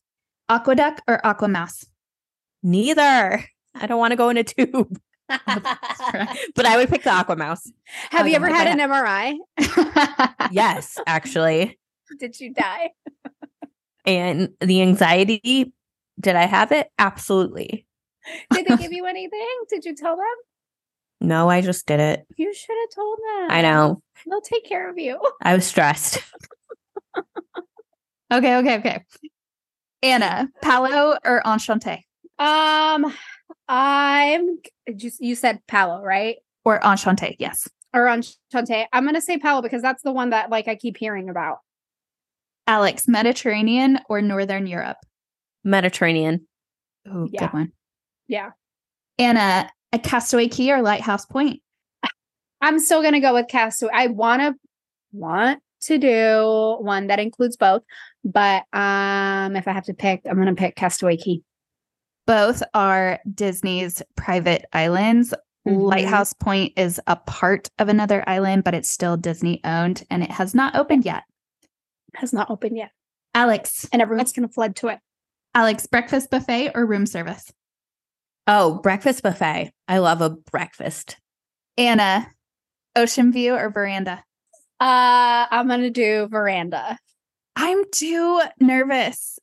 [0.51, 1.87] AquaDuck or aquamouse?
[2.63, 3.45] Neither.
[3.75, 4.99] I don't want to go in a tube.
[5.29, 7.71] but I would pick the aquamouse.
[8.11, 9.37] Have you ever had an MRI?
[10.51, 11.79] yes, actually.
[12.19, 12.91] Did you die?
[14.05, 15.73] and the anxiety,
[16.21, 16.89] did I have it?
[16.99, 17.87] Absolutely.
[18.53, 19.49] Did they give you anything?
[19.69, 20.27] Did you tell them?
[21.21, 22.27] No, I just did it.
[22.37, 23.51] You should have told them.
[23.51, 24.03] I know.
[24.29, 25.21] They'll take care of you.
[25.43, 26.19] I was stressed.
[28.33, 29.05] okay, okay, okay.
[30.03, 32.05] Ana, Palo or Enchante?
[32.39, 33.13] Um,
[33.69, 34.59] I'm
[34.95, 36.37] just you said Palo, right?
[36.65, 37.69] Or Enchante, yes.
[37.95, 38.87] Or Enchante.
[38.93, 41.59] I'm gonna say Palo because that's the one that like I keep hearing about.
[42.67, 44.99] Alex, Mediterranean or Northern Europe?
[45.65, 46.47] Mediterranean.
[47.09, 47.41] Oh, yeah.
[47.41, 47.73] good one.
[48.27, 48.51] Yeah.
[49.19, 51.61] Ana, a Castaway Cay or Lighthouse Point?
[52.61, 53.93] I'm still gonna go with Castaway.
[53.95, 54.55] I wanna
[55.13, 57.83] want to do one that includes both,
[58.25, 61.43] but um if I have to pick, I'm gonna pick Castaway Cay.
[62.27, 65.33] Both are Disney's private islands.
[65.67, 65.81] Mm-hmm.
[65.81, 70.31] Lighthouse Point is a part of another island, but it's still Disney owned and it
[70.31, 71.23] has not opened yet.
[72.15, 72.91] Has not opened yet.
[73.35, 73.87] Alex.
[73.93, 74.99] And everyone's gonna flood to it.
[75.55, 77.53] Alex, breakfast buffet or room service?
[78.47, 79.73] Oh, breakfast buffet.
[79.89, 81.17] I love a breakfast.
[81.77, 82.29] Ana,
[82.95, 84.23] ocean view or veranda?
[84.79, 86.99] Uh, I'm gonna do veranda.
[87.57, 89.39] I'm too nervous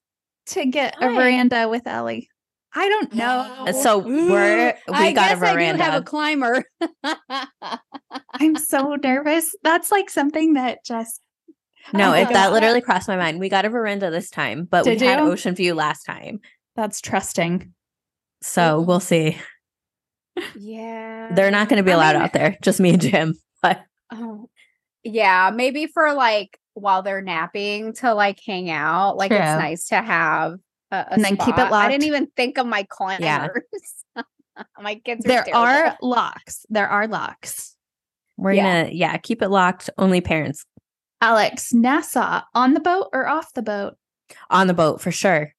[0.47, 1.11] to get Why?
[1.11, 2.29] a veranda with Ellie.
[2.75, 3.67] I don't know.
[3.81, 5.83] So we're we I got guess a veranda.
[5.83, 6.63] I do have a climber.
[8.33, 9.55] I'm so nervous.
[9.63, 11.21] That's like something that just
[11.91, 13.39] no, it, that literally crossed my mind.
[13.39, 16.39] We got a veranda this time, but Did we had ocean view last time.
[16.75, 17.73] That's trusting.
[18.43, 19.37] So we'll see.
[20.59, 21.33] Yeah.
[21.33, 23.35] They're not going to be I allowed mean, out there, just me and Jim.
[23.61, 24.49] But oh,
[25.05, 29.15] yeah, maybe for like while they're napping to like hang out.
[29.15, 29.37] Like True.
[29.37, 30.59] it's nice to have
[30.91, 31.45] a, a and then spot.
[31.45, 31.73] keep it locked.
[31.73, 33.23] I didn't even think of my climbers.
[33.23, 33.47] Yeah.
[34.81, 35.25] my kids.
[35.25, 35.61] Are there terrible.
[35.61, 36.65] are locks.
[36.69, 37.77] There are locks.
[38.35, 38.83] We're yeah.
[38.83, 39.89] gonna yeah keep it locked.
[39.97, 40.65] Only parents.
[41.21, 43.95] Alex, Nassau on the boat or off the boat?
[44.49, 45.53] On the boat for sure.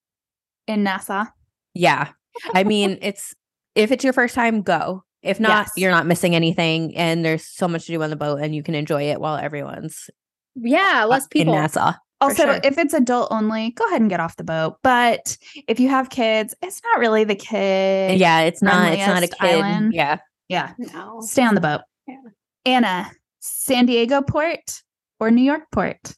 [0.66, 1.24] In Nassau.
[1.72, 2.10] Yeah,
[2.54, 3.34] I mean, it's
[3.74, 5.04] if it's your first time, go.
[5.22, 5.72] If not, yes.
[5.76, 8.62] you're not missing anything, and there's so much to do on the boat, and you
[8.62, 10.10] can enjoy it while everyone's
[10.54, 11.92] yeah less people in Nassau.
[12.20, 12.60] Also, sure.
[12.62, 14.76] if it's adult only, go ahead and get off the boat.
[14.82, 18.18] But if you have kids, it's not really the kid.
[18.18, 18.92] yeah, it's not.
[18.92, 19.62] It's not a kid.
[19.62, 19.94] island.
[19.94, 20.18] Yeah.
[20.48, 20.72] Yeah.
[20.78, 21.20] No.
[21.20, 21.80] Stay on the boat.
[22.06, 22.16] Yeah.
[22.66, 24.82] Ana, San Diego port
[25.20, 26.14] or New York port?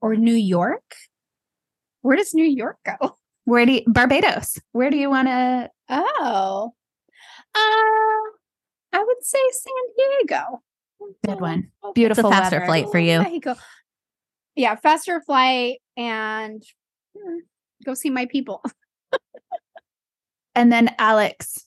[0.00, 0.94] Or New York?
[2.02, 3.15] Where does New York go?
[3.46, 4.58] Where do you, Barbados?
[4.72, 5.70] Where do you want to?
[5.88, 6.74] Oh.
[7.54, 7.58] Uh
[8.92, 10.62] I would say San Diego.
[11.24, 11.70] Good one.
[11.82, 12.66] Oh, Beautiful faster weather.
[12.66, 13.18] flight for you.
[13.20, 13.54] Mexico.
[14.54, 16.62] Yeah, faster flight and
[17.16, 17.38] hmm,
[17.84, 18.62] go see my people.
[20.56, 21.66] And then Alex,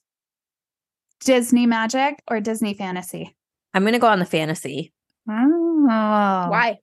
[1.19, 3.35] Disney magic or Disney fantasy?
[3.71, 4.91] I'm gonna go on the fantasy.
[5.29, 5.85] Oh,
[6.49, 6.79] Why?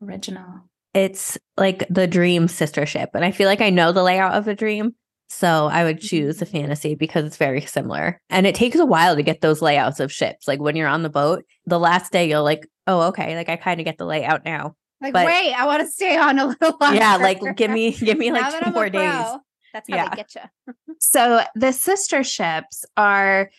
[0.00, 0.69] Original.
[0.94, 3.10] It's like the dream sister ship.
[3.14, 4.94] And I feel like I know the layout of a dream.
[5.28, 6.58] So I would choose the mm-hmm.
[6.58, 8.20] fantasy because it's very similar.
[8.30, 10.48] And it takes a while to get those layouts of ships.
[10.48, 13.56] Like when you're on the boat, the last day you're like, oh, okay, like I
[13.56, 14.74] kind of get the layout now.
[15.00, 16.96] Like, But- wait, I want to stay on a little longer.
[16.96, 19.08] Yeah, like give me give me like that two I'm more days.
[19.08, 19.38] pro,
[19.72, 20.08] That's how Yeah.
[20.10, 20.74] they get you.
[20.98, 23.50] So the sister ships are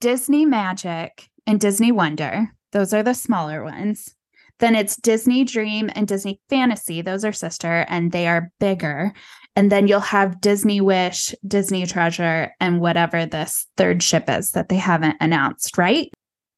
[0.00, 2.48] Disney Magic and Disney Wonder.
[2.72, 4.14] Those are the smaller ones.
[4.58, 7.00] Then it's Disney Dream and Disney Fantasy.
[7.02, 9.12] Those are sister and they are bigger.
[9.54, 14.68] And then you'll have Disney Wish, Disney Treasure, and whatever this third ship is that
[14.68, 16.10] they haven't announced, right?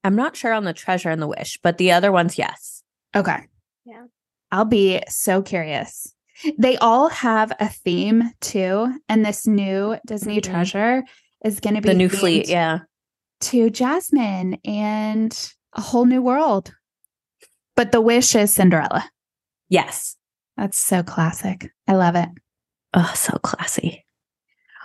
[0.05, 2.83] I'm not sure on the treasure and the wish, but the other ones, yes.
[3.15, 3.39] Okay.
[3.85, 4.05] Yeah.
[4.51, 6.13] I'll be so curious.
[6.59, 8.95] They all have a theme too.
[9.11, 10.51] And this new Disney Mhm.
[10.51, 11.03] Treasure
[11.45, 12.81] is going to be The new fleet, yeah.
[13.43, 16.73] to Jasmine and a whole new world.
[17.81, 19.09] But the wish is Cinderella.
[19.71, 20.15] Yes.
[20.59, 21.73] That's so classic.
[21.89, 22.29] I love it.
[22.93, 24.05] Oh, so classy.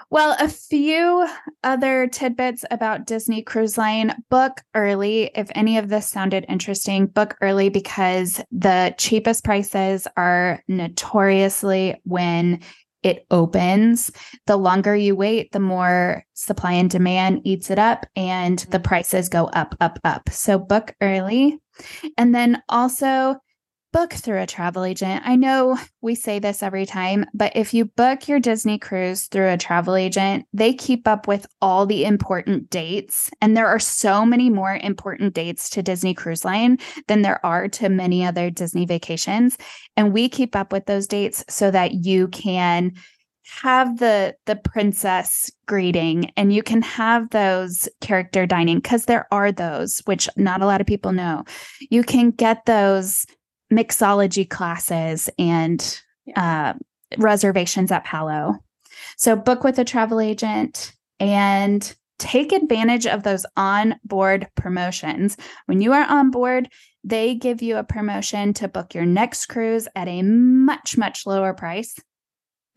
[0.10, 1.28] Well, a few
[1.62, 4.16] other tidbits about Disney Cruise Line.
[4.30, 5.30] Book early.
[5.36, 12.62] If any of this sounded interesting, book early because the cheapest prices are notoriously when
[13.06, 14.12] it opens.
[14.48, 18.82] The longer you wait, the more supply and demand eats it up, and the mm-hmm.
[18.82, 20.28] prices go up, up, up.
[20.32, 21.60] So book early.
[22.18, 23.36] And then also,
[23.96, 25.22] book through a travel agent.
[25.26, 29.48] I know we say this every time, but if you book your Disney cruise through
[29.48, 33.32] a travel agent, they keep up with all the important dates.
[33.40, 36.78] And there are so many more important dates to Disney Cruise Line
[37.08, 39.58] than there are to many other Disney vacations.
[39.96, 42.96] And we keep up with those dates so that you can
[43.46, 49.52] have the the princess greeting and you can have those character dining because there are
[49.52, 51.44] those which not a lot of people know
[51.92, 53.26] you can get those
[53.74, 56.02] mixology classes and
[56.36, 56.74] uh,
[57.18, 58.56] reservations at Palo.
[59.18, 65.36] So book with a travel agent and take advantage of those on-board promotions.
[65.66, 66.70] When you are on board,
[67.04, 71.54] they give you a promotion to book your next cruise at a much much lower
[71.54, 71.96] price.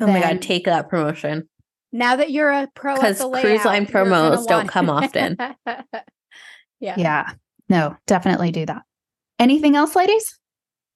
[0.01, 1.49] Oh my God, take that promotion.
[1.93, 4.91] Now that you're a pro, at 'Cause the cruise line you're promos don't want- come
[4.91, 5.37] often.
[6.81, 6.95] yeah.
[6.99, 7.31] Yeah.
[7.69, 8.83] No, definitely do that.
[9.39, 10.38] Anything else, ladies?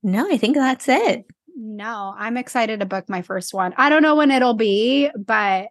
[0.02, 1.24] No, I think that's it.
[1.56, 3.74] No, I'm excited to book my first one.
[3.76, 5.68] I don't know when it'll be, but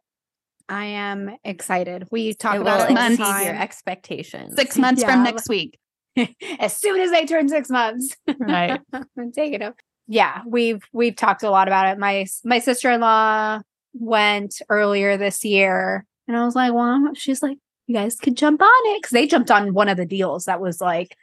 [0.70, 2.08] I am excited.
[2.12, 4.56] We talk it about will it all your expectations.
[4.56, 5.12] Six months Yeah.
[5.12, 5.78] from next week.
[6.60, 8.16] as soon as they turn six months.
[8.40, 8.80] Right.
[8.94, 9.74] I'm taking them.
[10.08, 12.00] Yeah, we've we've talked a lot about it.
[12.00, 13.62] My my sister in law
[13.94, 18.62] went earlier this year, and I was like, "Well," she's like, "You guys could jump
[18.62, 21.16] on it," because they jumped on one of the deals that was like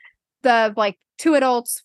[0.43, 1.83] the like two adults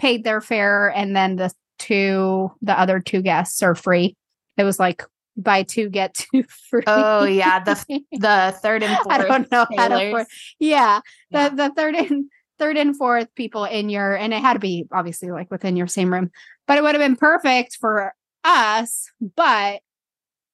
[0.00, 4.16] paid their fare, and then the two the other two guests are free.
[4.56, 5.04] It was like
[5.36, 6.82] buy two get two free.
[6.86, 9.14] Oh yeah, the the third and fourth.
[9.14, 10.26] I don't know how to afford.
[10.58, 14.58] Yeah, the the third and third and fourth people in your and it had to
[14.58, 16.30] be obviously like within your same room,
[16.66, 19.10] but it would have been perfect for us.
[19.20, 19.80] But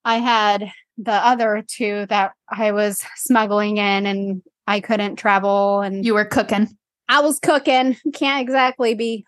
[0.04, 6.04] I had the other two that I was smuggling in, and I couldn't travel, and
[6.04, 6.76] You were cooking.
[7.08, 7.96] I was cooking.
[8.14, 9.24] Can't exactly be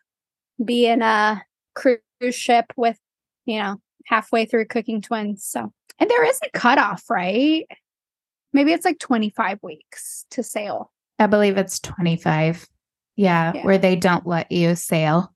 [0.63, 1.43] be in a
[1.75, 2.99] cruise ship with
[3.47, 5.45] you know halfway through cooking twins.
[5.45, 7.67] So and there is a cutoff, right?
[8.53, 10.91] Maybe it's like 25 weeks to sail.
[11.19, 12.67] I believe it's 25.
[13.17, 13.65] Yeah, Yeah.
[13.65, 15.35] where they don't let you sail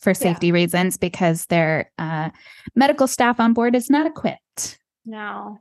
[0.00, 2.30] for safety reasons because their uh,
[2.74, 4.78] medical staff on board is not equipped.
[5.06, 5.58] No.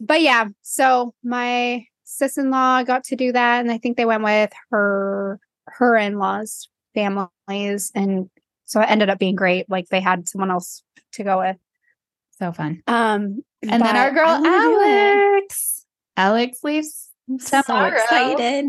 [0.00, 4.52] But yeah, so my sis-in-law got to do that and I think they went with
[4.70, 8.30] her her in-laws families and
[8.68, 10.82] so it ended up being great like they had someone else
[11.14, 11.56] to go with.
[12.38, 12.82] So fun.
[12.86, 15.36] Um And then our girl I wanna do it.
[15.40, 15.86] Alex.
[16.16, 17.08] Alex leaves.
[17.38, 17.96] so Tomorrow.
[17.96, 18.66] excited.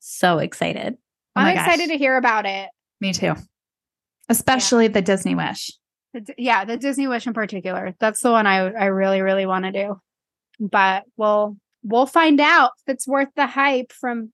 [0.00, 0.96] So excited.
[1.36, 2.68] Oh I'm excited to hear about it.
[3.00, 3.34] Me too.
[4.28, 5.70] Especially the Disney Wish.
[6.12, 7.94] The yeah, the Disney Wish in particular.
[8.00, 10.00] That's the one I I really really want to do.
[10.58, 14.32] But we'll we'll find out if it's worth the hype from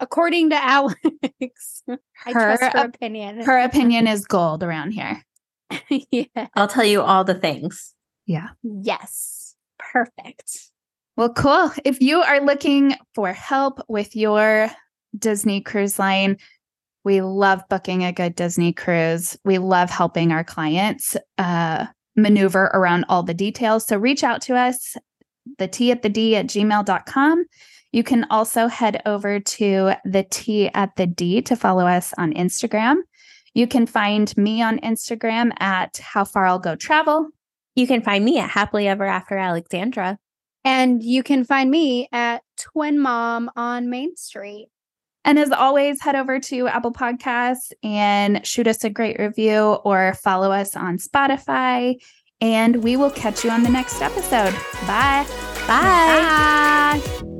[0.00, 1.82] according to Alex.
[1.88, 1.96] I
[2.26, 3.42] Her trust her op- opinion.
[3.44, 5.22] Her opinion is gold around here.
[6.10, 6.46] yeah.
[6.54, 7.94] I'll tell you all the things.
[8.26, 8.48] Yeah.
[8.62, 9.54] Yes.
[9.78, 10.70] Perfect.
[11.16, 11.70] Well, cool.
[11.84, 14.70] If you are looking for help with your
[15.18, 16.36] Disney cruise line,
[17.04, 19.36] we love booking a good Disney cruise.
[19.44, 21.86] We love helping our clients uh,
[22.16, 23.86] maneuver around all the details.
[23.86, 24.96] So reach out to us,
[25.58, 27.44] the Tea at the D at gmail.com.
[27.92, 32.32] You can also head over to the Tea at the D to follow us on
[32.34, 32.96] Instagram.
[33.54, 37.30] You can find me on Instagram at How Far I'll Go Travel.
[37.74, 40.18] You can find me at Happily Ever After Alexandra.
[40.64, 44.68] And you can find me at Twin Mom on Main Street.
[45.24, 50.14] And as always, head over to Apple Podcasts and shoot us a great review or
[50.14, 51.96] follow us on Spotify.
[52.40, 54.54] And we will catch you on the next episode.
[54.86, 55.26] Bye.
[55.66, 57.00] Bye.
[57.02, 57.39] Bye.